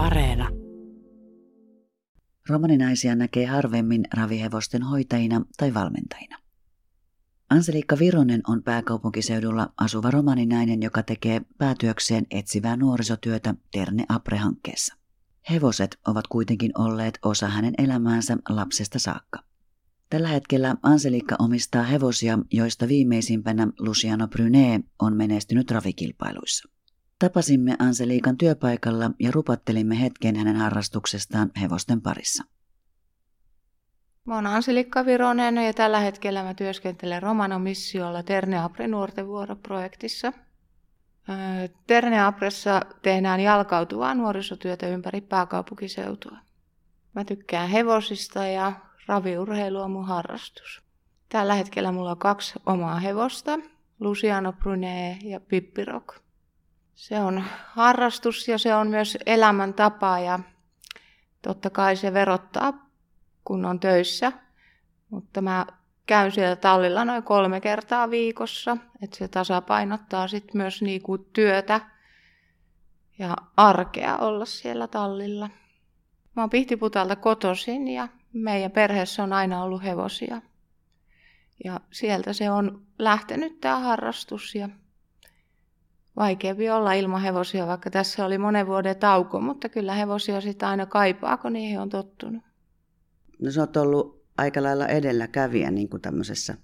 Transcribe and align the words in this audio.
Areena. 0.00 0.48
Romaninaisia 2.48 3.14
näkee 3.14 3.46
harvemmin 3.46 4.04
ravihevosten 4.14 4.82
hoitajina 4.82 5.42
tai 5.56 5.74
valmentajina. 5.74 6.38
Anselikka 7.50 7.98
Vironen 7.98 8.40
on 8.48 8.62
pääkaupunkiseudulla 8.62 9.72
asuva 9.76 10.10
romaninainen, 10.10 10.82
joka 10.82 11.02
tekee 11.02 11.40
päätyökseen 11.58 12.26
etsivää 12.30 12.76
nuorisotyötä 12.76 13.54
Terne 13.72 14.04
Apre-hankkeessa. 14.08 14.96
Hevoset 15.50 15.98
ovat 16.06 16.26
kuitenkin 16.26 16.72
olleet 16.78 17.18
osa 17.24 17.48
hänen 17.48 17.74
elämäänsä 17.78 18.36
lapsesta 18.48 18.98
saakka. 18.98 19.38
Tällä 20.10 20.28
hetkellä 20.28 20.76
Anselikka 20.82 21.36
omistaa 21.38 21.82
hevosia, 21.82 22.38
joista 22.52 22.88
viimeisimpänä 22.88 23.68
Luciano 23.78 24.28
Brunet 24.28 24.82
on 24.98 25.16
menestynyt 25.16 25.70
ravikilpailuissa. 25.70 26.79
Tapasimme 27.20 27.76
Anseliikan 27.78 28.36
työpaikalla 28.36 29.10
ja 29.18 29.30
rupattelimme 29.32 30.00
hetken 30.00 30.36
hänen 30.36 30.56
harrastuksestaan 30.56 31.50
hevosten 31.60 32.00
parissa. 32.00 32.44
Mä 34.24 34.34
oon 34.34 34.46
Anselikka 34.46 35.06
Vironen 35.06 35.56
ja 35.56 35.72
tällä 35.72 36.00
hetkellä 36.00 36.42
mä 36.42 36.54
työskentelen 36.54 37.22
Romano 37.22 37.58
Missiolla 37.58 38.22
Terne 38.22 38.58
Apre 38.58 38.88
nuorten 38.88 39.26
vuoroprojektissa. 39.26 40.32
Terne 41.86 42.24
Apressa 42.24 42.80
tehdään 43.02 43.40
jalkautuvaa 43.40 44.14
nuorisotyötä 44.14 44.88
ympäri 44.88 45.20
pääkaupunkiseutua. 45.20 46.36
Mä 47.14 47.24
tykkään 47.24 47.68
hevosista 47.68 48.46
ja 48.46 48.72
raviurheilu 49.06 49.80
on 49.80 49.90
mun 49.90 50.06
harrastus. 50.06 50.82
Tällä 51.28 51.54
hetkellä 51.54 51.92
mulla 51.92 52.10
on 52.10 52.18
kaksi 52.18 52.54
omaa 52.66 53.00
hevosta, 53.00 53.58
Luciano 54.00 54.52
Brune 54.52 55.18
ja 55.22 55.40
Pippirok. 55.40 56.29
Se 57.00 57.20
on 57.20 57.44
harrastus 57.66 58.48
ja 58.48 58.58
se 58.58 58.74
on 58.74 58.88
myös 58.88 59.18
elämäntapa 59.26 60.18
ja 60.18 60.38
totta 61.42 61.70
kai 61.70 61.96
se 61.96 62.12
verottaa, 62.12 62.86
kun 63.44 63.64
on 63.64 63.80
töissä. 63.80 64.32
Mutta 65.10 65.40
mä 65.40 65.66
käyn 66.06 66.32
siellä 66.32 66.56
tallilla 66.56 67.04
noin 67.04 67.22
kolme 67.22 67.60
kertaa 67.60 68.10
viikossa, 68.10 68.76
että 69.02 69.16
se 69.16 69.28
tasapainottaa 69.28 70.28
sitten 70.28 70.56
myös 70.56 70.82
niinku 70.82 71.18
työtä 71.18 71.80
ja 73.18 73.36
arkea 73.56 74.16
olla 74.16 74.44
siellä 74.44 74.86
tallilla. 74.86 75.50
Mä 76.36 76.42
oon 76.42 76.50
Pihtiputalta 76.50 77.16
kotoisin 77.16 77.88
ja 77.88 78.08
meidän 78.32 78.70
perheessä 78.70 79.22
on 79.22 79.32
aina 79.32 79.62
ollut 79.62 79.82
hevosia. 79.82 80.42
Ja 81.64 81.80
sieltä 81.92 82.32
se 82.32 82.50
on 82.50 82.82
lähtenyt 82.98 83.60
tämä 83.60 83.78
harrastus 83.78 84.54
ja 84.54 84.68
vaikeampi 86.20 86.70
olla 86.70 86.92
ilman 86.92 87.22
hevosia, 87.22 87.66
vaikka 87.66 87.90
tässä 87.90 88.24
oli 88.24 88.38
monen 88.38 88.66
vuoden 88.66 88.96
tauko, 88.96 89.40
mutta 89.40 89.68
kyllä 89.68 89.94
hevosia 89.94 90.40
sitä 90.40 90.68
aina 90.68 90.86
kaipaa, 90.86 91.36
kun 91.36 91.52
niihin 91.52 91.80
on 91.80 91.88
tottunut. 91.88 92.42
No 93.42 93.50
sä 93.50 93.60
oot 93.60 93.76
ollut 93.76 94.24
aika 94.38 94.62
lailla 94.62 94.86
edelläkävijä 94.86 95.70
niin 95.70 95.88
kuin 95.88 96.02
tämmöisessä 96.02 96.54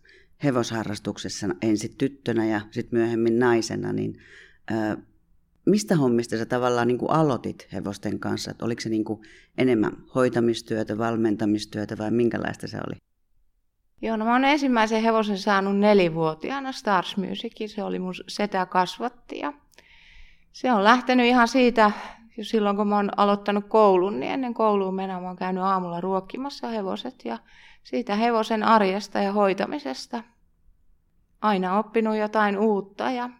hevosharrastuksessa 0.44 1.46
ensin 1.62 1.96
tyttönä 1.98 2.46
ja 2.46 2.60
sitten 2.70 2.98
myöhemmin 2.98 3.38
naisena, 3.38 3.92
niin 3.92 4.18
ö, 4.70 4.96
mistä 5.66 5.96
hommista 5.96 6.36
sä 6.36 6.46
tavallaan 6.46 6.88
niin 6.88 6.98
kuin 6.98 7.10
aloitit 7.10 7.68
hevosten 7.72 8.18
kanssa? 8.18 8.50
Et 8.50 8.62
oliko 8.62 8.80
se 8.80 8.88
niin 8.88 9.04
kuin 9.04 9.20
enemmän 9.58 9.92
hoitamistyötä, 10.14 10.98
valmentamistyötä 10.98 11.98
vai 11.98 12.10
minkälaista 12.10 12.68
se 12.68 12.76
oli? 12.76 12.96
Joo, 14.02 14.16
no 14.16 14.24
mä 14.24 14.32
oon 14.32 14.44
ensimmäisen 14.44 15.02
hevosen 15.02 15.38
saanut 15.38 15.78
nelivuotiaana 15.78 16.72
Stars 16.72 17.16
Musicin. 17.16 17.68
Se 17.68 17.82
oli 17.82 17.98
mun 17.98 18.14
setä 18.28 18.66
kasvatti 18.66 19.38
ja 19.38 19.52
se 20.52 20.72
on 20.72 20.84
lähtenyt 20.84 21.26
ihan 21.26 21.48
siitä, 21.48 21.90
jo 22.36 22.44
silloin 22.44 22.76
kun 22.76 22.88
mä 22.88 22.96
oon 22.96 23.10
aloittanut 23.16 23.64
koulun, 23.68 24.20
niin 24.20 24.32
ennen 24.32 24.54
kouluun 24.54 24.94
mennä 24.94 25.20
mä 25.20 25.26
oon 25.26 25.36
käynyt 25.36 25.62
aamulla 25.62 26.00
ruokkimassa 26.00 26.68
hevoset 26.68 27.24
ja 27.24 27.38
siitä 27.84 28.14
hevosen 28.14 28.62
arjesta 28.62 29.18
ja 29.18 29.32
hoitamisesta. 29.32 30.22
Aina 31.42 31.78
oppinut 31.78 32.16
jotain 32.16 32.58
uutta 32.58 33.10
ja 33.10 33.30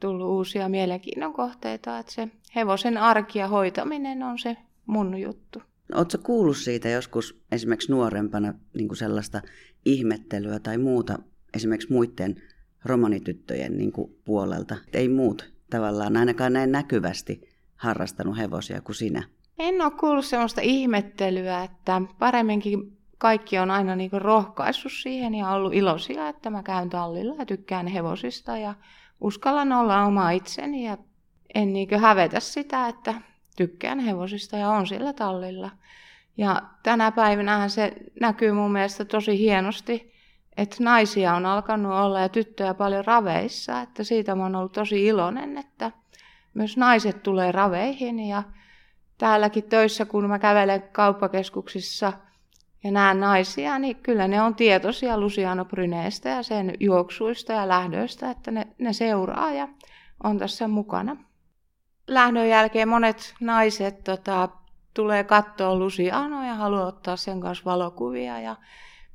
tullut 0.00 0.28
uusia 0.28 0.68
mielenkiinnon 0.68 1.32
kohteita, 1.32 1.98
että 1.98 2.12
se 2.12 2.28
hevosen 2.54 2.98
arki 2.98 3.38
ja 3.38 3.48
hoitaminen 3.48 4.22
on 4.22 4.38
se 4.38 4.56
mun 4.86 5.18
juttu. 5.18 5.62
Oletko 5.94 6.18
kuullut 6.22 6.56
siitä 6.56 6.88
joskus 6.88 7.42
esimerkiksi 7.52 7.92
nuorempana 7.92 8.54
niin 8.74 8.88
kuin 8.88 8.98
sellaista 8.98 9.42
ihmettelyä 9.84 10.58
tai 10.58 10.78
muuta 10.78 11.18
esimerkiksi 11.54 11.92
muiden 11.92 12.42
romanityttöjen 12.84 13.78
niin 13.78 13.92
kuin 13.92 14.16
puolelta? 14.24 14.76
Ei 14.92 15.08
muut 15.08 15.52
tavallaan 15.70 16.16
ainakaan 16.16 16.52
näin 16.52 16.72
näkyvästi 16.72 17.40
harrastanut 17.76 18.36
hevosia 18.36 18.80
kuin 18.80 18.96
sinä. 18.96 19.22
En 19.58 19.82
ole 19.82 19.90
kuullut 19.90 20.24
sellaista 20.24 20.60
ihmettelyä, 20.60 21.64
että 21.64 22.02
paremminkin 22.18 22.96
kaikki 23.18 23.58
on 23.58 23.70
aina 23.70 23.96
niin 23.96 24.10
rohkaissut 24.12 24.92
siihen 24.92 25.34
ja 25.34 25.50
ollut 25.50 25.74
iloisia, 25.74 26.28
että 26.28 26.50
mä 26.50 26.62
käyn 26.62 26.90
tallilla 26.90 27.34
ja 27.38 27.46
tykkään 27.46 27.86
hevosista 27.86 28.56
ja 28.56 28.74
uskallan 29.20 29.72
olla 29.72 30.04
oma 30.04 30.30
itseni 30.30 30.86
ja 30.86 30.98
en 31.54 31.72
niin 31.72 32.00
hävetä 32.00 32.40
sitä, 32.40 32.88
että 32.88 33.14
tykkään 33.56 33.98
hevosista 33.98 34.56
ja 34.56 34.70
on 34.70 34.86
sillä 34.86 35.12
tallilla. 35.12 35.70
Ja 36.36 36.62
tänä 36.82 37.12
päivänä 37.12 37.68
se 37.68 37.92
näkyy 38.20 38.52
mun 38.52 38.72
mielestä 38.72 39.04
tosi 39.04 39.38
hienosti, 39.38 40.12
että 40.56 40.76
naisia 40.80 41.34
on 41.34 41.46
alkanut 41.46 41.92
olla 41.92 42.20
ja 42.20 42.28
tyttöjä 42.28 42.74
paljon 42.74 43.04
raveissa, 43.04 43.80
että 43.80 44.04
siitä 44.04 44.34
mä 44.34 44.42
oon 44.42 44.56
ollut 44.56 44.72
tosi 44.72 45.06
iloinen, 45.06 45.58
että 45.58 45.90
myös 46.54 46.76
naiset 46.76 47.22
tulee 47.22 47.52
raveihin. 47.52 48.20
Ja 48.20 48.42
täälläkin 49.18 49.64
töissä, 49.64 50.04
kun 50.04 50.28
mä 50.28 50.38
kävelen 50.38 50.82
kauppakeskuksissa 50.92 52.12
ja 52.84 52.90
näen 52.90 53.20
naisia, 53.20 53.78
niin 53.78 53.96
kyllä 53.96 54.28
ne 54.28 54.42
on 54.42 54.54
tietoisia 54.54 55.20
Luciano 55.20 55.64
Bryneestä 55.64 56.28
ja 56.28 56.42
sen 56.42 56.74
juoksuista 56.80 57.52
ja 57.52 57.68
lähdöistä, 57.68 58.30
että 58.30 58.50
ne, 58.50 58.66
ne 58.78 58.92
seuraa 58.92 59.52
ja 59.52 59.68
on 60.24 60.38
tässä 60.38 60.68
mukana 60.68 61.16
lähdön 62.06 62.48
jälkeen 62.48 62.88
monet 62.88 63.34
naiset 63.40 64.04
tota, 64.04 64.48
tulee 64.94 65.24
katsoa 65.24 65.76
Lucianoa 65.76 66.46
ja 66.46 66.54
haluaa 66.54 66.86
ottaa 66.86 67.16
sen 67.16 67.40
kanssa 67.40 67.64
valokuvia. 67.64 68.40
Ja 68.40 68.56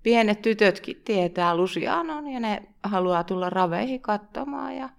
pienet 0.04 0.42
tytötkin 0.42 1.02
tietää 1.06 1.56
Lucianon 1.56 2.28
ja 2.28 2.40
ne 2.40 2.64
haluaa 2.84 3.24
tulla 3.24 3.50
raveihin 3.50 4.02
katsomaan. 4.02 4.76
Ja 4.76 4.90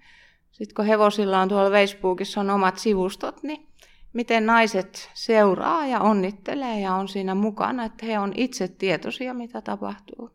sitten 0.50 0.74
kun 0.74 0.84
hevosilla 0.84 1.40
on 1.40 1.48
tuolla 1.48 1.70
Facebookissa 1.70 2.40
on 2.40 2.50
omat 2.50 2.78
sivustot, 2.78 3.42
niin 3.42 3.68
miten 4.12 4.46
naiset 4.46 5.10
seuraa 5.14 5.86
ja 5.86 6.00
onnittelee 6.00 6.80
ja 6.80 6.94
on 6.94 7.08
siinä 7.08 7.34
mukana, 7.34 7.84
että 7.84 8.06
he 8.06 8.18
on 8.18 8.32
itse 8.36 8.68
tietoisia, 8.68 9.34
mitä 9.34 9.60
tapahtuu. 9.60 10.30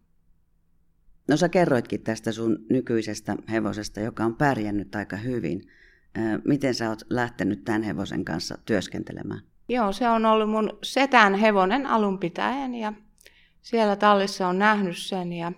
No 1.28 1.38
sä 1.38 1.50
kerroitkin 1.50 2.03
tästä 2.03 2.31
sun 2.31 2.58
nykyisestä 2.69 3.36
hevosesta, 3.52 4.00
joka 4.00 4.25
on 4.25 4.36
pärjännyt 4.36 4.96
aika 4.96 5.16
hyvin. 5.16 5.62
Miten 6.46 6.75
sä 6.75 6.90
oot 6.90 7.01
lähtenyt 7.09 7.63
tämän 7.63 7.84
hevosen 7.84 8.25
kanssa 8.25 8.57
työskentelemään? 8.66 9.41
Joo, 9.69 9.91
se 9.91 10.09
on 10.09 10.25
ollut 10.25 10.50
mun 10.50 10.78
setän 10.84 11.35
hevonen 11.35 11.85
alun 11.85 12.19
pitäen 12.19 12.75
ja 12.75 12.94
siellä 13.62 13.96
tallissa 13.96 14.47
on 14.47 14.59
nähnyt 14.59 14.97
sen 14.97 15.34
ja 15.34 15.51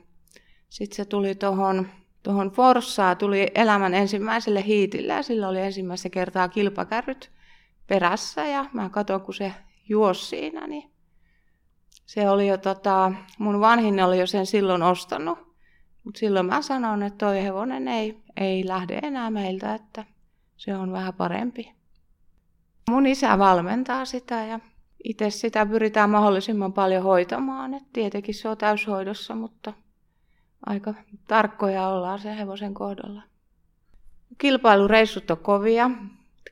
sitten 0.69 0.95
se 0.95 1.05
tuli 1.05 1.35
tuohon 1.35 1.87
tohon 2.25 2.51
Forssaa, 2.51 3.15
tuli 3.15 3.51
elämän 3.55 3.93
ensimmäiselle 3.93 4.65
hiitille 4.65 5.13
ja 5.13 5.23
sillä 5.23 5.47
oli 5.47 5.61
ensimmäistä 5.61 6.09
kertaa 6.09 6.47
kilpakärryt 6.49 7.31
perässä 7.87 8.45
ja 8.45 8.65
mä 8.73 8.89
katsoin, 8.89 9.21
kun 9.21 9.33
se 9.33 9.53
juosi 9.89 10.25
siinä, 10.25 10.67
niin 10.67 10.91
se 12.05 12.29
oli 12.29 12.47
jo 12.47 12.57
tota, 12.57 13.11
mun 13.39 13.59
vanhin 13.59 14.03
oli 14.03 14.19
jo 14.19 14.27
sen 14.27 14.45
silloin 14.45 14.83
ostanut, 14.83 15.39
mutta 16.03 16.19
silloin 16.19 16.45
mä 16.45 16.61
sanoin, 16.61 17.03
että 17.03 17.25
toi 17.25 17.43
hevonen 17.43 17.87
ei, 17.87 18.23
ei 18.37 18.67
lähde 18.67 18.99
enää 19.03 19.31
meiltä, 19.31 19.75
että 19.75 20.05
se 20.57 20.75
on 20.75 20.91
vähän 20.91 21.13
parempi. 21.13 21.71
Mun 22.89 23.07
isä 23.07 23.39
valmentaa 23.39 24.05
sitä 24.05 24.45
ja 24.45 24.59
itse 25.03 25.29
sitä 25.29 25.65
pyritään 25.65 26.09
mahdollisimman 26.09 26.73
paljon 26.73 27.03
hoitamaan. 27.03 27.73
Et 27.73 27.83
tietenkin 27.93 28.35
se 28.35 28.49
on 28.49 28.57
täyshoidossa, 28.57 29.35
mutta 29.35 29.73
aika 30.65 30.93
tarkkoja 31.27 31.87
ollaan 31.87 32.19
sen 32.19 32.37
hevosen 32.37 32.73
kohdalla. 32.73 33.21
Kilpailureissut 34.37 35.31
on 35.31 35.37
kovia. 35.37 35.91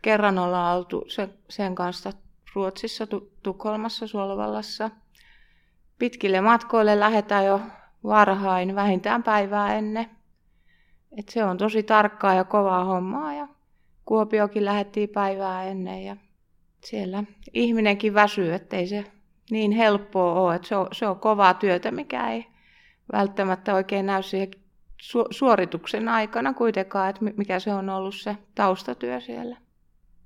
Kerran 0.01 0.39
ollaan 0.39 0.77
oltu 0.77 1.05
sen 1.49 1.75
kanssa 1.75 2.11
Ruotsissa, 2.53 3.07
Tukholmassa, 3.43 4.07
Suolovallassa. 4.07 4.89
Pitkille 5.99 6.41
matkoille 6.41 6.99
lähdetään 6.99 7.45
jo 7.45 7.61
varhain, 8.03 8.75
vähintään 8.75 9.23
päivää 9.23 9.75
ennen. 9.75 10.09
Et 11.17 11.29
se 11.29 11.45
on 11.45 11.57
tosi 11.57 11.83
tarkkaa 11.83 12.33
ja 12.33 12.43
kovaa 12.43 12.83
hommaa 12.83 13.33
ja 13.33 13.47
Kuopiokin 14.05 14.65
lähettiin 14.65 15.09
päivää 15.09 15.63
ennen 15.63 16.03
ja 16.03 16.17
siellä 16.83 17.23
ihminenkin 17.53 18.13
väsyy, 18.13 18.53
ettei 18.53 18.87
se 18.87 19.05
niin 19.51 19.71
helppoa 19.71 20.33
ole. 20.33 20.55
Että 20.55 20.67
se, 20.67 20.75
on, 20.75 20.87
se 20.91 21.07
on 21.07 21.19
kovaa 21.19 21.53
työtä, 21.53 21.91
mikä 21.91 22.29
ei 22.31 22.45
välttämättä 23.11 23.73
oikein 23.73 24.05
näy 24.05 24.23
siihen 24.23 24.51
suorituksen 25.31 26.07
aikana 26.07 26.53
kuitenkaan, 26.53 27.09
että 27.09 27.25
mikä 27.37 27.59
se 27.59 27.73
on 27.73 27.89
ollut 27.89 28.15
se 28.15 28.37
taustatyö 28.55 29.19
siellä. 29.19 29.57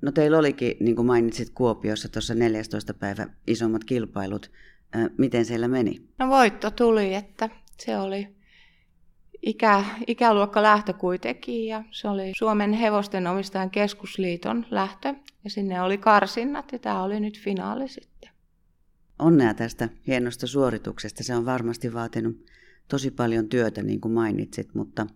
No 0.01 0.11
teillä 0.11 0.37
olikin, 0.37 0.77
niin 0.79 0.95
kuin 0.95 1.05
mainitsit 1.05 1.49
Kuopiossa 1.49 2.09
tuossa 2.09 2.35
14. 2.35 2.93
päivä 2.93 3.27
isommat 3.47 3.83
kilpailut. 3.83 4.51
Miten 5.17 5.45
siellä 5.45 5.67
meni? 5.67 6.01
No 6.19 6.29
voitto 6.29 6.71
tuli, 6.71 7.15
että 7.15 7.49
se 7.79 7.97
oli 7.97 8.36
ikä, 9.41 9.83
ikäluokka 10.07 10.63
lähtö 10.63 10.93
kuitenkin 10.93 11.67
ja 11.67 11.83
se 11.91 12.07
oli 12.07 12.31
Suomen 12.37 12.73
hevosten 12.73 13.27
omistajan 13.27 13.69
keskusliiton 13.69 14.65
lähtö 14.71 15.13
ja 15.43 15.49
sinne 15.49 15.81
oli 15.81 15.97
karsinnat 15.97 16.71
ja 16.71 16.79
tämä 16.79 17.03
oli 17.03 17.19
nyt 17.19 17.39
finaali 17.39 17.87
sitten. 17.87 18.29
Onnea 19.19 19.53
tästä 19.53 19.89
hienosta 20.07 20.47
suorituksesta. 20.47 21.23
Se 21.23 21.35
on 21.35 21.45
varmasti 21.45 21.93
vaatinut 21.93 22.45
tosi 22.87 23.11
paljon 23.11 23.49
työtä, 23.49 23.83
niin 23.83 24.01
kuin 24.01 24.11
mainitsit, 24.11 24.75
mutta 24.75 25.07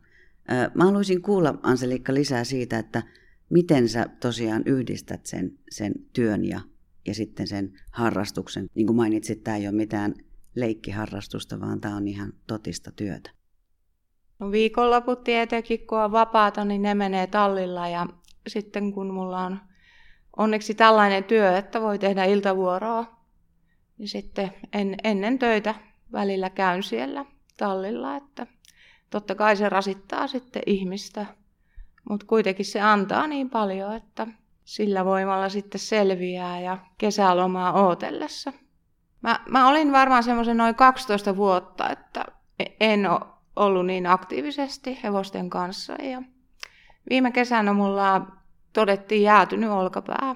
äh, 0.51 0.71
mä 0.73 0.85
haluaisin 0.85 1.21
kuulla, 1.21 1.59
Anselikka, 1.63 2.13
lisää 2.13 2.43
siitä, 2.43 2.79
että 2.79 3.03
miten 3.49 3.89
sä 3.89 4.05
tosiaan 4.19 4.63
yhdistät 4.65 5.25
sen, 5.25 5.57
sen 5.69 5.93
työn 6.13 6.45
ja, 6.45 6.61
ja 7.07 7.13
sitten 7.13 7.47
sen 7.47 7.73
harrastuksen. 7.91 8.67
Niin 8.75 8.87
kuin 8.87 8.97
mainitsit, 8.97 9.43
tämä 9.43 9.57
ei 9.57 9.67
ole 9.67 9.75
mitään 9.75 10.13
leikkiharrastusta, 10.55 11.59
vaan 11.59 11.81
tämä 11.81 11.95
on 11.95 12.07
ihan 12.07 12.33
totista 12.47 12.91
työtä. 12.91 13.31
No 14.41 14.51
viikonloput 14.51 15.23
tietenkin, 15.23 15.87
kun 15.87 15.99
on 15.99 16.11
vapaata, 16.11 16.65
niin 16.65 16.81
ne 16.81 16.93
menee 16.93 17.27
tallilla 17.27 17.87
ja 17.87 18.07
sitten 18.47 18.93
kun 18.93 19.13
mulla 19.13 19.39
on 19.39 19.59
onneksi 20.37 20.75
tällainen 20.75 21.23
työ, 21.23 21.57
että 21.57 21.81
voi 21.81 21.99
tehdä 21.99 22.25
iltavuoroa, 22.25 23.05
niin 23.97 24.07
sitten 24.07 24.53
en, 24.73 24.95
ennen 25.03 25.39
töitä 25.39 25.75
välillä 26.11 26.49
käyn 26.49 26.83
siellä 26.83 27.25
tallilla, 27.57 28.15
että 28.15 28.47
totta 29.09 29.35
kai 29.35 29.55
se 29.55 29.69
rasittaa 29.69 30.27
sitten 30.27 30.63
ihmistä, 30.65 31.25
mutta 32.09 32.25
kuitenkin 32.25 32.65
se 32.65 32.81
antaa 32.81 33.27
niin 33.27 33.49
paljon, 33.49 33.95
että 33.95 34.27
sillä 34.65 35.05
voimalla 35.05 35.49
sitten 35.49 35.79
selviää 35.79 36.59
ja 36.59 36.77
kesälomaa 36.97 37.73
ootellessa. 37.73 38.53
Mä, 39.21 39.39
mä 39.49 39.67
olin 39.67 39.91
varmaan 39.91 40.23
semmoisen 40.23 40.57
noin 40.57 40.75
12 40.75 41.35
vuotta, 41.35 41.89
että 41.89 42.25
en 42.79 43.09
ole 43.09 43.30
ollut 43.55 43.85
niin 43.85 44.07
aktiivisesti 44.07 44.99
hevosten 45.03 45.49
kanssa. 45.49 45.93
Ja 46.03 46.21
viime 47.09 47.31
kesänä 47.31 47.73
mulla 47.73 48.27
todettiin 48.73 49.23
jäätynyt 49.23 49.69
olkapää. 49.69 50.35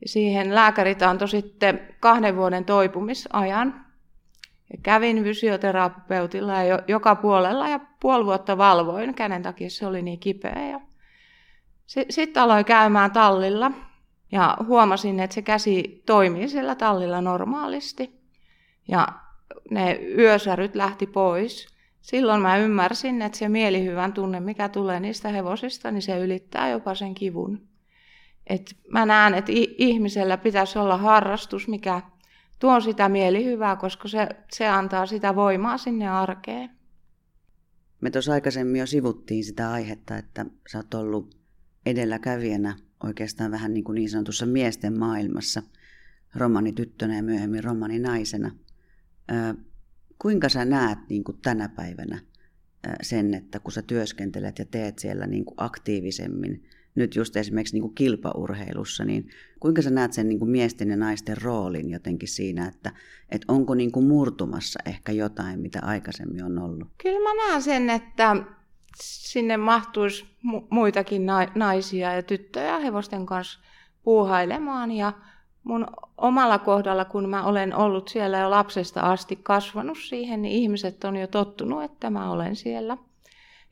Ja 0.00 0.08
siihen 0.08 0.54
lääkärit 0.54 1.02
antoi 1.02 1.28
sitten 1.28 1.80
kahden 2.00 2.36
vuoden 2.36 2.64
toipumisajan. 2.64 3.86
Ja 4.72 4.78
kävin 4.82 5.24
fysioterapeutilla 5.24 6.62
ja 6.62 6.82
joka 6.88 7.14
puolella 7.14 7.68
ja 7.68 7.80
puoli 8.00 8.24
vuotta 8.24 8.58
valvoin, 8.58 9.14
käden 9.14 9.42
takia 9.42 9.70
se 9.70 9.86
oli 9.86 10.02
niin 10.02 10.20
kipeä. 10.20 10.68
Ja 10.70 10.80
sitten 12.10 12.42
aloin 12.42 12.64
käymään 12.64 13.10
tallilla 13.10 13.72
ja 14.32 14.56
huomasin, 14.66 15.20
että 15.20 15.34
se 15.34 15.42
käsi 15.42 16.02
toimii 16.06 16.48
siellä 16.48 16.74
tallilla 16.74 17.20
normaalisti. 17.20 18.20
Ja 18.88 19.08
ne 19.70 20.00
yösäryt 20.18 20.74
lähti 20.74 21.06
pois 21.06 21.69
silloin 22.00 22.42
mä 22.42 22.58
ymmärsin, 22.58 23.22
että 23.22 23.38
se 23.38 23.48
mielihyvän 23.48 24.12
tunne, 24.12 24.40
mikä 24.40 24.68
tulee 24.68 25.00
niistä 25.00 25.28
hevosista, 25.28 25.90
niin 25.90 26.02
se 26.02 26.18
ylittää 26.18 26.70
jopa 26.70 26.94
sen 26.94 27.14
kivun. 27.14 27.68
Et 28.46 28.76
mä 28.88 29.06
näen, 29.06 29.34
että 29.34 29.52
ihmisellä 29.78 30.36
pitäisi 30.36 30.78
olla 30.78 30.96
harrastus, 30.96 31.68
mikä 31.68 32.02
tuo 32.58 32.80
sitä 32.80 33.08
mielihyvää, 33.08 33.76
koska 33.76 34.08
se, 34.08 34.28
se 34.52 34.68
antaa 34.68 35.06
sitä 35.06 35.34
voimaa 35.34 35.78
sinne 35.78 36.08
arkeen. 36.08 36.70
Me 38.00 38.10
tuossa 38.10 38.32
aikaisemmin 38.32 38.78
jo 38.78 38.86
sivuttiin 38.86 39.44
sitä 39.44 39.70
aihetta, 39.70 40.16
että 40.16 40.46
sä 40.72 40.78
oot 40.78 40.94
ollut 40.94 41.36
edelläkävijänä 41.86 42.76
oikeastaan 43.04 43.50
vähän 43.50 43.74
niin, 43.74 43.84
kuin 43.84 43.94
niin 43.94 44.10
sanotussa 44.10 44.46
miesten 44.46 44.98
maailmassa, 44.98 45.62
romanityttönä 46.34 47.16
ja 47.16 47.22
myöhemmin 47.22 47.64
romaninaisena. 47.64 48.50
Kuinka 50.22 50.48
sä 50.48 50.64
näet 50.64 50.98
niin 51.08 51.24
kuin 51.24 51.38
tänä 51.42 51.68
päivänä 51.68 52.18
sen, 53.02 53.34
että 53.34 53.60
kun 53.60 53.72
sä 53.72 53.82
työskentelet 53.82 54.58
ja 54.58 54.64
teet 54.64 54.98
siellä 54.98 55.26
niin 55.26 55.44
kuin 55.44 55.54
aktiivisemmin, 55.56 56.64
nyt 56.94 57.16
just 57.16 57.36
esimerkiksi 57.36 57.74
niin 57.74 57.82
kuin 57.82 57.94
kilpaurheilussa, 57.94 59.04
niin 59.04 59.28
kuinka 59.60 59.82
sä 59.82 59.90
näet 59.90 60.12
sen 60.12 60.28
niin 60.28 60.38
kuin 60.38 60.50
miesten 60.50 60.90
ja 60.90 60.96
naisten 60.96 61.42
roolin 61.42 61.90
jotenkin 61.90 62.28
siinä, 62.28 62.68
että, 62.68 62.92
että 63.30 63.52
onko 63.52 63.74
niin 63.74 63.92
kuin 63.92 64.06
murtumassa 64.06 64.78
ehkä 64.86 65.12
jotain, 65.12 65.60
mitä 65.60 65.80
aikaisemmin 65.82 66.44
on 66.44 66.58
ollut? 66.58 66.88
Kyllä 67.02 67.18
mä 67.18 67.46
näen 67.46 67.62
sen, 67.62 67.90
että 67.90 68.36
sinne 69.02 69.56
mahtuisi 69.56 70.26
muitakin 70.70 71.26
naisia 71.54 72.14
ja 72.14 72.22
tyttöjä 72.22 72.78
hevosten 72.78 73.26
kanssa 73.26 73.60
puuhailemaan 74.02 74.90
ja 74.90 75.12
mun 75.64 75.86
omalla 76.18 76.58
kohdalla, 76.58 77.04
kun 77.04 77.28
mä 77.28 77.44
olen 77.44 77.76
ollut 77.76 78.08
siellä 78.08 78.38
jo 78.38 78.50
lapsesta 78.50 79.00
asti 79.00 79.36
kasvanut 79.42 79.98
siihen, 79.98 80.42
niin 80.42 80.52
ihmiset 80.52 81.04
on 81.04 81.16
jo 81.16 81.26
tottunut, 81.26 81.82
että 81.82 82.10
mä 82.10 82.30
olen 82.30 82.56
siellä. 82.56 82.96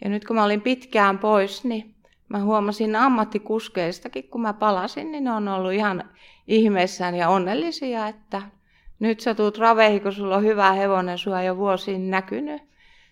Ja 0.05 0.11
nyt 0.11 0.25
kun 0.25 0.37
mä 0.37 0.45
olin 0.45 0.61
pitkään 0.61 1.19
pois, 1.19 1.65
niin 1.65 1.95
mä 2.29 2.43
huomasin 2.43 2.97
ammattikuskeistakin, 2.97 4.29
kun 4.29 4.41
mä 4.41 4.53
palasin, 4.53 5.13
niin 5.13 5.25
ne 5.25 5.33
on 5.33 5.49
ollut 5.49 5.73
ihan 5.73 6.11
ihmeissään 6.47 7.15
ja 7.15 7.29
onnellisia, 7.29 8.09
että 8.09 8.43
nyt 8.99 9.21
sä 9.21 9.35
tuut 9.35 9.59
raveihin, 9.59 10.03
kun 10.03 10.13
sulla 10.13 10.37
on 10.37 10.45
hyvä 10.45 10.73
hevonen, 10.73 11.19
sua 11.19 11.43
jo 11.43 11.57
vuosiin 11.57 12.11
näkynyt. 12.11 12.63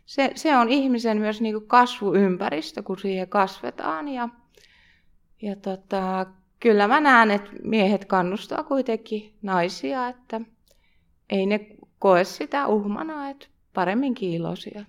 Se, 0.06 0.32
se 0.34 0.56
on 0.56 0.68
ihmisen 0.68 1.18
myös 1.18 1.40
niin 1.40 1.54
kuin 1.54 1.68
kasvuympäristö, 1.68 2.82
kun 2.82 2.98
siihen 2.98 3.28
kasvetaan. 3.28 4.08
Ja, 4.08 4.28
ja 5.42 5.56
tota, 5.56 6.26
kyllä 6.60 6.88
mä 6.88 7.00
näen, 7.00 7.30
että 7.30 7.50
miehet 7.64 8.04
kannustaa 8.04 8.62
kuitenkin 8.62 9.34
naisia, 9.42 10.08
että 10.08 10.40
ei 11.30 11.46
ne 11.46 11.66
koe 11.98 12.24
sitä 12.24 12.66
uhmana, 12.66 13.30
että 13.30 13.46
paremminkin 13.74 14.30
iloisia. 14.30 14.84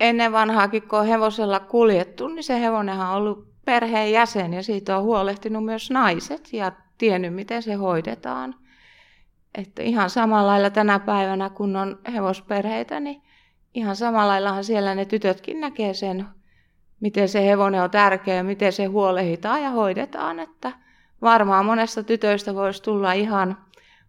Ennen 0.00 0.32
vanhaakin, 0.32 0.82
kun 0.82 0.98
on 0.98 1.06
hevosella 1.06 1.60
kuljettu, 1.60 2.28
niin 2.28 2.44
se 2.44 2.60
hevonenhan 2.60 3.10
on 3.10 3.16
ollut 3.16 3.48
perheen 3.64 4.12
jäsen 4.12 4.54
ja 4.54 4.62
siitä 4.62 4.98
on 4.98 5.04
huolehtinut 5.04 5.64
myös 5.64 5.90
naiset 5.90 6.52
ja 6.52 6.72
tiennyt, 6.98 7.34
miten 7.34 7.62
se 7.62 7.74
hoidetaan. 7.74 8.54
Että 9.54 9.82
ihan 9.82 10.10
samalla 10.10 10.46
lailla 10.46 10.70
tänä 10.70 10.98
päivänä, 10.98 11.50
kun 11.50 11.76
on 11.76 11.98
hevosperheitä, 12.12 13.00
niin 13.00 13.22
ihan 13.74 13.96
samalla 13.96 14.28
laillahan 14.28 14.64
siellä 14.64 14.94
ne 14.94 15.04
tytötkin 15.04 15.60
näkee 15.60 15.94
sen 15.94 16.26
miten 17.00 17.28
se 17.28 17.46
hevonen 17.46 17.82
on 17.82 17.90
tärkeä, 17.90 18.42
miten 18.42 18.72
se 18.72 18.84
huolehditaan 18.84 19.62
ja 19.62 19.70
hoidetaan. 19.70 20.40
Että 20.40 20.72
varmaan 21.22 21.64
monesta 21.64 22.02
tytöistä 22.02 22.54
voisi 22.54 22.82
tulla 22.82 23.12
ihan 23.12 23.56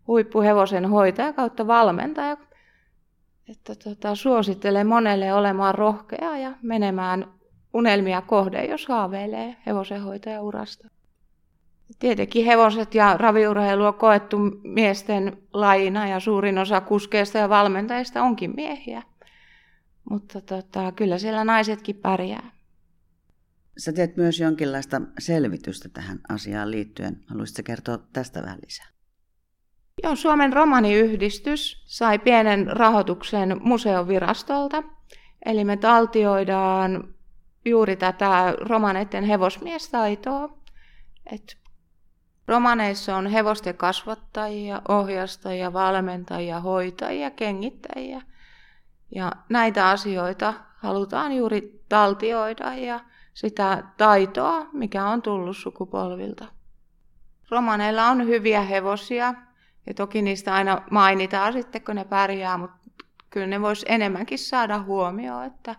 huippuhevosen 0.08 0.90
hoitaja 0.90 1.34
kautta 1.34 1.68
valmentaja. 1.68 2.38
Että 3.50 3.76
tota, 3.76 4.16
suosittelen 4.16 4.88
monelle 4.88 5.34
olemaan 5.34 5.76
rohkea 5.76 6.38
ja 6.38 6.52
menemään 6.62 7.26
unelmia 7.74 8.22
kohde, 8.22 8.66
jos 8.66 8.88
haaveilee 8.88 9.56
hevosenhoitajan 9.66 10.44
urasta. 10.44 10.88
Tietenkin 12.00 12.46
hevoset 12.46 12.96
ja 12.96 13.18
raviurheilu 13.18 13.86
on 13.86 13.94
koettu 13.94 14.38
miesten 14.64 15.38
lajina 15.54 16.08
ja 16.08 16.20
suurin 16.20 16.58
osa 16.58 16.82
kuskeista 16.82 17.38
ja 17.38 17.50
valmentajista 17.50 18.24
onkin 18.24 18.56
miehiä. 18.56 19.04
Mutta 20.10 20.42
tota, 20.42 20.92
kyllä 20.92 21.18
siellä 21.18 21.44
naisetkin 21.44 21.96
pärjää. 21.96 22.52
Sä 23.80 23.94
teet 23.94 24.18
myös 24.18 24.40
jonkinlaista 24.40 25.02
selvitystä 25.20 25.90
tähän 25.90 26.20
asiaan 26.30 26.72
liittyen. 26.72 27.24
Haluaisitko 27.28 27.62
kertoa 27.66 27.98
tästä 27.98 28.42
vähän 28.42 28.60
lisää? 28.66 28.88
Joo, 30.04 30.16
Suomen 30.16 30.54
romaniyhdistys 30.54 31.84
sai 31.86 32.20
pienen 32.20 32.68
rahoituksen 32.68 33.58
museovirastolta. 33.62 34.84
Eli 35.46 35.64
me 35.64 35.78
taltioidaan 35.78 37.14
juuri 37.66 37.96
tätä 37.96 38.54
romaneiden 38.62 39.24
hevosmiestaitoa. 39.24 40.58
Et 41.32 41.58
romaneissa 42.48 43.16
on 43.16 43.28
hevosten 43.28 43.78
kasvattajia, 43.78 44.82
ohjastajia, 44.88 45.74
valmentajia, 45.74 46.60
hoitajia, 46.60 47.32
kengittäjiä. 47.32 48.22
Ja 49.16 49.32
näitä 49.50 49.90
asioita 49.90 50.54
halutaan 50.78 51.32
juuri 51.32 51.84
taltioida 51.90 52.74
ja 52.74 53.00
sitä 53.40 53.84
taitoa, 53.98 54.68
mikä 54.74 55.06
on 55.06 55.22
tullut 55.22 55.58
sukupolvilta. 55.58 56.46
Romaneilla 57.52 58.08
on 58.08 58.28
hyviä 58.28 58.62
hevosia, 58.62 59.34
ja 59.88 59.94
toki 59.94 60.22
niistä 60.22 60.54
aina 60.54 60.82
mainitaan 60.92 61.54
sitten, 61.54 61.82
kun 61.82 61.96
ne 61.96 62.06
pärjää, 62.06 62.58
mutta 62.58 62.78
kyllä 63.30 63.48
ne 63.48 63.62
voisi 63.62 63.86
enemmänkin 63.90 64.40
saada 64.40 64.80
huomioon, 64.82 65.46
että 65.46 65.76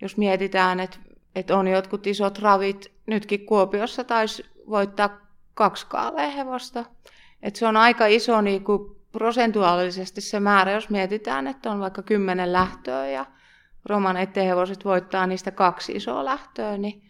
jos 0.00 0.16
mietitään, 0.16 0.80
että, 0.80 0.98
että 1.34 1.56
on 1.56 1.68
jotkut 1.68 2.06
isot 2.06 2.38
ravit, 2.38 2.92
nytkin 3.06 3.46
Kuopiossa 3.46 4.04
taisi 4.04 4.44
voittaa 4.68 5.10
kaksi 5.54 5.86
hevosta. 6.36 6.84
Että 7.42 7.58
se 7.58 7.66
on 7.66 7.76
aika 7.76 8.06
iso 8.06 8.40
niin 8.40 8.64
kuin 8.64 8.96
prosentuaalisesti 9.12 10.20
se 10.20 10.40
määrä, 10.40 10.72
jos 10.72 10.90
mietitään, 10.90 11.46
että 11.46 11.70
on 11.70 11.80
vaikka 11.80 12.02
kymmenen 12.02 12.52
lähtöä 12.52 13.06
ja 13.06 13.26
romaneiden 13.84 14.46
hevoset 14.46 14.84
voittaa 14.84 15.26
niistä 15.26 15.50
kaksi 15.50 15.92
isoa 15.92 16.24
lähtöä, 16.24 16.78
niin 16.78 17.02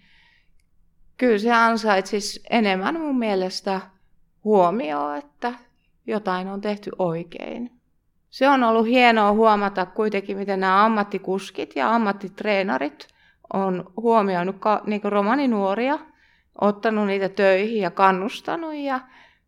kyllä 1.17 1.39
se 1.39 1.53
ansaitsisi 1.53 2.41
enemmän 2.51 3.01
mun 3.01 3.19
mielestä 3.19 3.81
huomioon, 4.45 5.17
että 5.17 5.55
jotain 6.07 6.49
on 6.49 6.61
tehty 6.61 6.91
oikein. 6.99 7.81
Se 8.31 8.49
on 8.49 8.63
ollut 8.63 8.87
hienoa 8.87 9.33
huomata 9.33 9.87
kuitenkin, 9.87 10.37
miten 10.37 10.61
nämä 10.61 10.85
ammattikuskit 10.85 11.77
ja 11.77 11.95
ammattitreenarit 11.95 13.09
on 13.53 13.93
huomioinut 13.97 14.57
niin 14.87 15.01
romaninuoria, 15.05 15.99
ottanut 16.61 17.07
niitä 17.07 17.29
töihin 17.29 17.81
ja 17.81 17.91
kannustanut. 17.91 18.75
Ja 18.75 19.01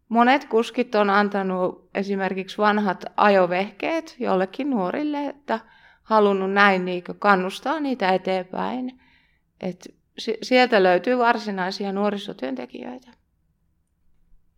monet 0.08 0.44
kuskit 0.44 0.94
on 0.94 1.10
antanut 1.10 1.88
esimerkiksi 1.94 2.58
vanhat 2.58 3.04
ajovehkeet 3.16 4.16
jollekin 4.18 4.70
nuorille, 4.70 5.26
että 5.26 5.60
halunnut 6.02 6.52
näin 6.52 6.84
niin 6.84 7.04
kannustaa 7.18 7.80
niitä 7.80 8.12
eteenpäin. 8.12 9.00
Et 9.60 9.94
sieltä 10.42 10.82
löytyy 10.82 11.18
varsinaisia 11.18 11.92
nuorisotyöntekijöitä. 11.92 13.10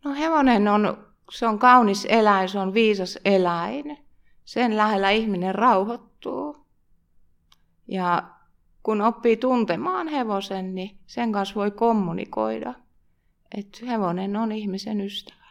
No 0.03 0.13
hevonen 0.13 0.67
on, 0.67 1.07
se 1.31 1.47
on 1.47 1.59
kaunis 1.59 2.07
eläin, 2.09 2.49
se 2.49 2.59
on 2.59 2.73
viisas 2.73 3.19
eläin. 3.25 3.97
Sen 4.45 4.77
lähellä 4.77 5.09
ihminen 5.09 5.55
rauhoittuu. 5.55 6.67
Ja 7.87 8.29
kun 8.83 9.01
oppii 9.01 9.37
tuntemaan 9.37 10.07
hevosen, 10.07 10.75
niin 10.75 10.97
sen 11.07 11.31
kanssa 11.31 11.55
voi 11.55 11.71
kommunikoida. 11.71 12.73
Että 13.57 13.85
hevonen 13.85 14.35
on 14.35 14.51
ihmisen 14.51 15.01
ystävä. 15.01 15.45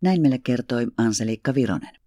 Näin 0.00 0.22
meille 0.22 0.38
kertoi 0.38 0.86
Anselikka 0.98 1.54
Vironen. 1.54 2.03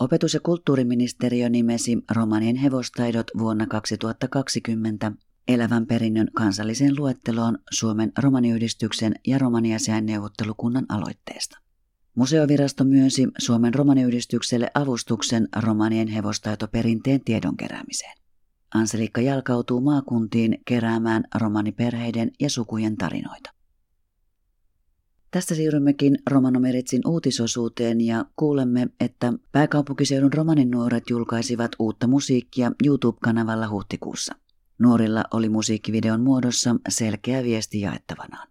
Opetus- 0.00 0.34
ja 0.34 0.40
kulttuuriministeriö 0.40 1.48
nimesi 1.48 1.98
romanien 2.16 2.56
hevostaidot 2.56 3.26
vuonna 3.38 3.66
2020 3.66 5.12
elävän 5.48 5.86
perinnön 5.86 6.28
kansalliseen 6.34 6.96
luetteloon 6.98 7.58
Suomen 7.70 8.12
romaniyhdistyksen 8.18 9.14
ja 9.26 9.38
romaniasiain 9.38 10.06
neuvottelukunnan 10.06 10.86
aloitteesta. 10.88 11.58
Museovirasto 12.14 12.84
myönsi 12.84 13.28
Suomen 13.38 13.74
romaniyhdistykselle 13.74 14.70
avustuksen 14.74 15.48
romanien 15.62 16.08
hevostaitoperinteen 16.08 17.20
tiedon 17.24 17.56
keräämiseen. 17.56 18.16
Anselikka 18.74 19.20
jalkautuu 19.20 19.80
maakuntiin 19.80 20.58
keräämään 20.64 21.24
romaniperheiden 21.34 22.30
ja 22.40 22.50
sukujen 22.50 22.96
tarinoita. 22.96 23.59
Tästä 25.30 25.54
siirrymmekin 25.54 26.18
Romanomeritsin 26.30 27.00
uutisosuuteen 27.06 28.00
ja 28.00 28.24
kuulemme, 28.36 28.88
että 29.00 29.32
pääkaupunkiseudun 29.52 30.32
romanin 30.32 30.70
nuoret 30.70 31.04
julkaisivat 31.10 31.72
uutta 31.78 32.06
musiikkia 32.06 32.72
YouTube-kanavalla 32.84 33.68
huhtikuussa. 33.68 34.34
Nuorilla 34.78 35.24
oli 35.34 35.48
musiikkivideon 35.48 36.20
muodossa 36.20 36.76
selkeä 36.88 37.42
viesti 37.42 37.80
jaettavanaan. 37.80 38.48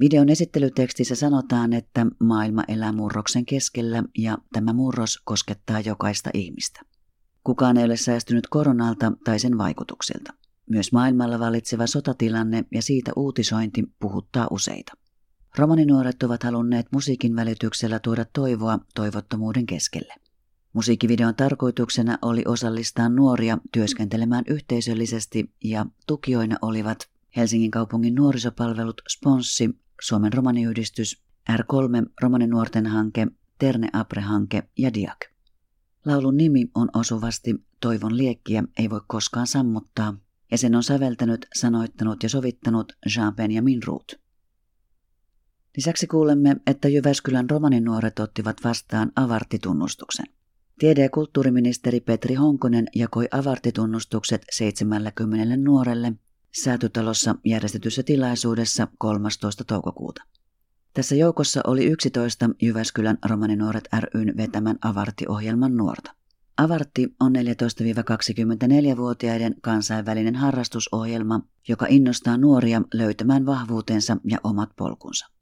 Videon 0.00 0.28
esittelytekstissä 0.28 1.14
sanotaan, 1.14 1.72
että 1.72 2.06
maailma 2.20 2.64
elää 2.68 2.92
murroksen 2.92 3.46
keskellä 3.46 4.02
ja 4.18 4.38
tämä 4.52 4.72
murros 4.72 5.18
koskettaa 5.24 5.80
jokaista 5.80 6.30
ihmistä. 6.34 6.80
Kukaan 7.44 7.76
ei 7.76 7.84
ole 7.84 7.96
säästynyt 7.96 8.46
koronalta 8.46 9.12
tai 9.24 9.38
sen 9.38 9.58
vaikutuksilta. 9.58 10.32
Myös 10.70 10.92
maailmalla 10.92 11.38
vallitseva 11.38 11.86
sotatilanne 11.86 12.64
ja 12.72 12.82
siitä 12.82 13.12
uutisointi 13.16 13.84
puhuttaa 14.00 14.46
useita. 14.50 14.92
Romaninuoret 15.58 16.22
ovat 16.22 16.42
halunneet 16.42 16.86
musiikin 16.92 17.36
välityksellä 17.36 17.98
tuoda 17.98 18.24
toivoa 18.32 18.78
toivottomuuden 18.94 19.66
keskelle. 19.66 20.14
Musiikkivideon 20.72 21.34
tarkoituksena 21.34 22.18
oli 22.22 22.42
osallistaa 22.46 23.08
nuoria 23.08 23.58
työskentelemään 23.72 24.44
yhteisöllisesti 24.48 25.52
ja 25.64 25.86
tukijoina 26.06 26.56
olivat 26.62 27.08
Helsingin 27.36 27.70
kaupungin 27.70 28.14
nuorisopalvelut 28.14 29.02
Sponssi, 29.08 29.70
Suomen 30.00 30.32
romaniyhdistys, 30.32 31.22
R3 31.52 32.10
romaninuorten 32.22 32.86
hanke, 32.86 33.26
Terne 33.58 33.88
Apre-hanke 33.92 34.62
ja 34.78 34.94
Diak. 34.94 35.18
Laulun 36.04 36.36
nimi 36.36 36.70
on 36.74 36.88
osuvasti 36.94 37.64
Toivon 37.80 38.16
liekkiä 38.16 38.64
ei 38.78 38.90
voi 38.90 39.00
koskaan 39.06 39.46
sammuttaa, 39.46 40.14
ja 40.50 40.58
sen 40.58 40.74
on 40.74 40.82
säveltänyt, 40.82 41.46
sanoittanut 41.54 42.22
ja 42.22 42.28
sovittanut 42.28 42.92
Jean 43.16 43.52
ja 43.52 43.62
Minruut. 43.62 44.27
Lisäksi 45.78 46.06
kuulemme, 46.06 46.56
että 46.66 46.88
Jyväskylän 46.88 47.50
romaninuoret 47.50 48.18
ottivat 48.18 48.56
vastaan 48.64 49.12
avarttitunnustuksen. 49.16 50.26
Tiede- 50.78 51.02
ja 51.02 51.10
kulttuuriministeri 51.10 52.00
Petri 52.00 52.34
Honkonen 52.34 52.86
jakoi 52.94 53.28
avarttitunnustukset 53.30 54.42
70 54.50 55.56
nuorelle 55.56 56.12
säätytalossa 56.62 57.34
järjestetyssä 57.44 58.02
tilaisuudessa 58.02 58.88
13. 58.98 59.64
toukokuuta. 59.64 60.22
Tässä 60.94 61.14
joukossa 61.14 61.60
oli 61.66 61.84
11 61.84 62.50
Jyväskylän 62.62 63.18
romaninuoret 63.24 63.88
ryn 64.14 64.36
vetämän 64.36 64.76
Avartti-ohjelman 64.84 65.76
nuorta. 65.76 66.14
Avartti 66.56 67.14
on 67.20 67.32
14-24-vuotiaiden 67.36 69.54
kansainvälinen 69.60 70.34
harrastusohjelma, 70.34 71.40
joka 71.68 71.86
innostaa 71.88 72.36
nuoria 72.36 72.82
löytämään 72.94 73.46
vahvuutensa 73.46 74.16
ja 74.24 74.38
omat 74.44 74.70
polkunsa. 74.76 75.37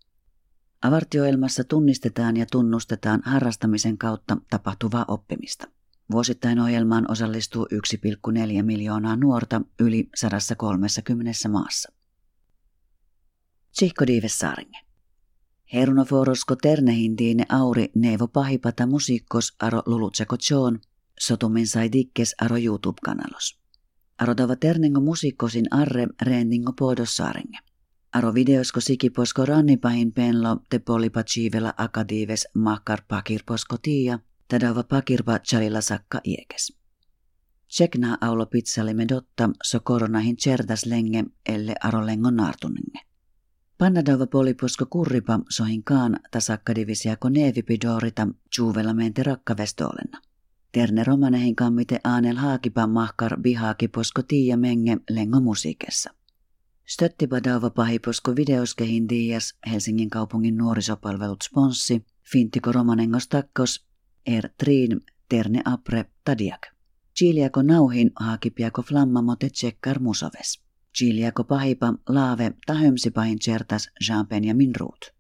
Avartioelmassa 0.83 1.64
tunnistetaan 1.64 2.37
ja 2.37 2.47
tunnustetaan 2.52 3.23
harrastamisen 3.25 3.99
kautta 3.99 4.37
tapahtuvaa 4.50 5.04
oppimista. 5.09 5.68
Vuosittain 6.12 6.59
ohjelmaan 6.59 7.11
osallistuu 7.11 7.66
1,4 7.75 8.62
miljoonaa 8.62 9.16
nuorta 9.16 9.62
yli 9.80 10.09
130 10.14 11.49
maassa. 11.49 11.92
Tsihko 13.73 14.06
Diivessaaringe. 14.06 14.78
Herunoforosko 15.73 16.56
ternehintiine 16.56 17.45
auri 17.49 17.90
nevo 17.95 18.28
pahipata 18.28 18.87
musiikkos 18.87 19.54
aro 19.61 19.83
lulutseko 19.87 20.37
John, 20.50 20.78
sotumen 21.21 21.66
sai 21.66 21.92
dikkes 21.92 22.35
aro 22.42 22.56
YouTube-kanalos. 22.56 23.59
Arodava 24.18 24.56
ternengo 24.56 25.00
musiikkosin 25.00 25.66
arre 25.71 26.06
reentingo 26.23 26.73
podossaaringe. 26.73 27.59
Aro 28.16 28.35
videosko 28.35 28.80
sikiposko 28.80 29.44
rannipahin 29.44 30.12
penlo 30.12 30.62
te 30.70 30.78
polipa 30.78 31.23
chivela 31.23 31.75
akadiives 31.76 32.49
mahkar 32.54 33.02
pakirposko 33.08 33.76
tiia, 33.82 34.18
tadava 34.49 34.82
pakirpa 34.82 35.38
chalilla 35.38 35.80
sakka 35.80 36.20
iekes. 36.25 36.73
Tsekna 37.68 38.18
aulo 38.20 38.46
pizzalimme 38.46 39.06
dotta 39.08 39.50
so 39.64 39.80
koronahin 39.80 40.37
cerdas 40.37 40.87
lenge 40.87 41.25
elle 41.49 41.75
lengo 42.06 42.30
naartunenge. 42.30 43.00
Pannadava 43.78 44.26
poliposko 44.26 44.87
kurripa 44.87 45.40
sohinkaan 45.49 46.20
tasakkadivisiako 46.30 47.28
neevipidorita 47.28 48.28
juuvella 48.58 48.94
mente 48.94 49.23
rakkavestolena. 49.23 50.20
Terne 50.73 51.04
romanehin 51.04 51.56
kammite 51.56 52.00
aanel 52.04 52.37
haakipa 52.37 52.87
mahkar 52.87 53.40
bihaakiposko 53.40 54.23
tiia 54.23 54.56
menge 54.56 54.96
lengo 55.11 55.40
musiikessa. 55.40 56.11
Stöttibadava 56.87 57.71
pahiposko 57.71 58.37
videoskehin 58.37 59.09
dias 59.09 59.55
Helsingin 59.71 60.11
kaupungin 60.11 60.57
nuorisopalvelut 60.57 61.43
sponssi, 61.43 62.05
Fintiko 62.33 62.73
romanengos 62.73 63.28
takkos, 63.28 63.87
er 64.26 64.49
triin 64.59 65.00
terne 65.28 65.62
apre 65.64 66.05
tadiak. 66.25 66.66
Chiliako 67.19 67.62
nauhin 67.62 68.11
haakipiako 68.21 68.83
flammamote 68.83 69.50
tsekkar 69.50 69.99
musoves. 69.99 70.62
Chiliako 70.99 71.45
pahipa 71.45 71.95
laave 72.09 72.52
ta 72.66 72.75
hömsipahin 72.75 73.38
certas 73.38 73.88
Jean 74.07 74.45
ja 74.45 74.55
Minruut. 74.55 75.16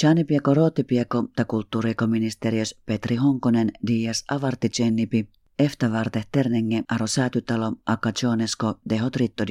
Chanipiako 0.00 0.54
rootipiako 0.54 1.28
ta 1.36 1.44
kulttuurikoministeriös 1.44 2.74
Petri 2.86 3.16
Honkonen 3.16 3.72
dias 3.86 4.24
avarti 4.30 4.68
Jennipi, 4.78 5.28
eftavarte 5.58 6.24
ternenge 6.32 6.82
aro 6.88 7.06
säätytalo 7.06 7.72
aka 7.86 8.12
Jonesko 8.22 8.80
deho 8.90 9.10
tritto 9.10 9.44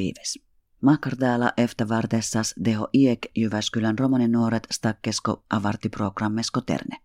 diives. 0.80 0.84
Mahkardäällä 0.84 1.54
eftavartessas 1.58 2.56
deho 2.66 2.90
iek 2.94 3.20
Jyväskylän 3.36 4.00
romaninuoret 4.00 4.68
stakkesko 4.72 5.44
avartiprogrammesko 5.50 6.62
terne. 6.62 6.98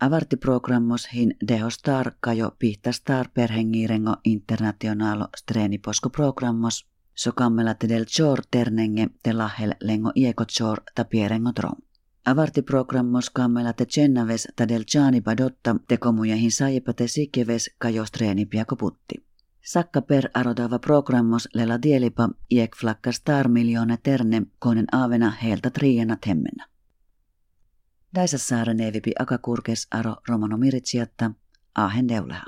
Avartiprogrammos 0.00 1.08
hin 1.14 1.34
deho 1.48 1.70
star 1.70 2.12
kajo 2.20 2.50
pihta 2.58 2.92
star 2.92 3.28
perhengirengo 3.34 4.16
internationalo 4.24 5.28
streniposko 5.36 6.10
programmos 6.10 6.86
so 7.14 7.32
kammela 7.32 7.74
del 7.88 8.04
chor 8.18 8.42
ternenge 8.50 9.08
te 9.22 9.32
lahel 9.32 9.74
lengo 9.80 10.12
ieko 10.16 10.44
chor 10.58 10.80
ta 10.94 11.04
pierengo 11.04 11.52
trom. 11.52 11.76
Avartiprogrammos 12.24 13.30
kammela 13.30 13.72
te 13.72 13.86
cennaves 13.86 14.48
ta 14.56 14.68
del 14.68 14.84
chani 14.84 15.20
padotta 15.20 15.76
te 15.88 15.96
komujehin 15.96 16.52
saipa 16.52 16.92
te 16.92 17.08
sikeves 17.08 17.70
kajo 17.78 18.06
streeni 18.06 18.46
piako 18.46 18.76
putti. 18.76 19.31
Sakka 19.62 20.02
per 20.02 20.30
arodava 20.34 20.78
programmos 20.78 21.48
lela 21.54 21.82
dielipa 21.82 22.28
iek 22.50 22.76
flakka 22.76 23.12
star 23.12 23.48
miljoona 23.48 23.96
terne 23.96 24.42
konen 24.58 24.86
avena 24.92 25.30
heiltä 25.30 25.70
triena 25.70 26.16
temmenä. 26.26 26.66
Daisa 28.14 28.38
saara 28.38 28.74
nevipi 28.74 29.12
akakurkes 29.18 29.86
aro 29.90 30.16
romano 30.28 30.56
miritsiatta 30.56 31.30
ahen 31.74 32.08
deulaha. 32.08 32.44